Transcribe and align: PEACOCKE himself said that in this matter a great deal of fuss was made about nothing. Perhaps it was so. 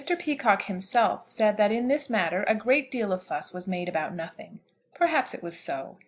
PEACOCKE 0.03 0.63
himself 0.63 1.29
said 1.29 1.57
that 1.57 1.71
in 1.71 1.87
this 1.87 2.09
matter 2.09 2.43
a 2.47 2.55
great 2.55 2.89
deal 2.89 3.11
of 3.13 3.21
fuss 3.21 3.53
was 3.53 3.67
made 3.67 3.87
about 3.87 4.15
nothing. 4.15 4.59
Perhaps 4.95 5.35
it 5.35 5.43
was 5.43 5.55
so. 5.59 5.99